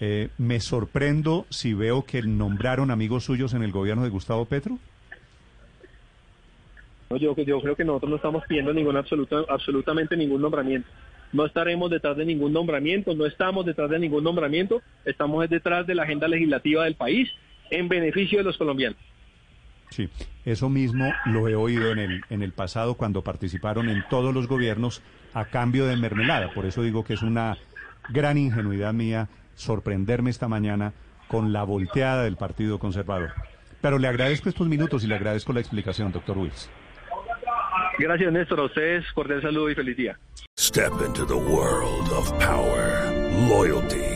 eh, 0.00 0.28
¿me 0.38 0.60
sorprendo 0.60 1.46
si 1.50 1.74
veo 1.74 2.04
que 2.04 2.22
nombraron 2.22 2.90
amigos 2.90 3.24
suyos 3.24 3.52
en 3.54 3.62
el 3.62 3.72
gobierno 3.72 4.04
de 4.04 4.10
Gustavo 4.10 4.44
Petro? 4.46 4.78
No, 7.10 7.16
yo, 7.18 7.36
yo 7.36 7.60
creo 7.60 7.76
que 7.76 7.84
nosotros 7.84 8.10
no 8.10 8.16
estamos 8.16 8.44
pidiendo 8.48 8.72
ningún 8.72 8.96
absoluta, 8.96 9.36
absolutamente 9.48 10.16
ningún 10.16 10.40
nombramiento. 10.42 10.88
No 11.32 11.44
estaremos 11.44 11.90
detrás 11.90 12.16
de 12.16 12.24
ningún 12.24 12.52
nombramiento, 12.52 13.14
no 13.14 13.26
estamos 13.26 13.66
detrás 13.66 13.90
de 13.90 13.98
ningún 13.98 14.24
nombramiento, 14.24 14.80
estamos 15.04 15.48
detrás 15.48 15.86
de 15.86 15.94
la 15.94 16.04
agenda 16.04 16.28
legislativa 16.28 16.84
del 16.84 16.94
país 16.94 17.28
en 17.70 17.88
beneficio 17.88 18.38
de 18.38 18.44
los 18.44 18.56
colombianos. 18.56 18.98
Sí, 19.90 20.08
eso 20.44 20.68
mismo 20.68 21.12
lo 21.26 21.48
he 21.48 21.54
oído 21.54 21.92
en 21.92 21.98
el, 21.98 22.22
en 22.28 22.42
el 22.42 22.52
pasado 22.52 22.94
cuando 22.94 23.22
participaron 23.22 23.88
en 23.88 24.04
todos 24.10 24.34
los 24.34 24.46
gobiernos 24.46 25.02
a 25.32 25.46
cambio 25.46 25.86
de 25.86 25.96
mermelada. 25.96 26.52
Por 26.52 26.66
eso 26.66 26.82
digo 26.82 27.04
que 27.04 27.14
es 27.14 27.22
una 27.22 27.56
gran 28.08 28.38
ingenuidad 28.38 28.92
mía 28.92 29.28
sorprenderme 29.54 30.30
esta 30.30 30.48
mañana 30.48 30.92
con 31.28 31.52
la 31.52 31.64
volteada 31.64 32.24
del 32.24 32.36
Partido 32.36 32.78
Conservador. 32.78 33.32
Pero 33.80 33.98
le 33.98 34.08
agradezco 34.08 34.48
estos 34.48 34.68
minutos 34.68 35.04
y 35.04 35.06
le 35.06 35.14
agradezco 35.14 35.52
la 35.52 35.60
explicación, 35.60 36.12
doctor 36.12 36.38
Wills. 36.38 36.70
Gracias, 37.98 38.32
Néstor. 38.32 38.60
A 38.60 38.64
ustedes, 38.64 39.04
cordial 39.12 39.42
saludo 39.42 39.70
y 39.70 39.74
feliz 39.74 39.96
día. 39.96 40.18
Step 40.58 40.92
into 41.06 41.26
the 41.26 41.34
world 41.34 42.10
of 42.12 42.30
power, 42.38 43.12
loyalty, 43.48 44.15